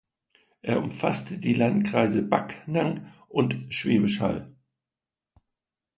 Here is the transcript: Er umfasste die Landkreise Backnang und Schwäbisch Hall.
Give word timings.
Er 0.63 0.79
umfasste 0.81 1.37
die 1.37 1.53
Landkreise 1.53 2.23
Backnang 2.23 3.13
und 3.27 3.55
Schwäbisch 3.69 4.19
Hall. 4.19 4.51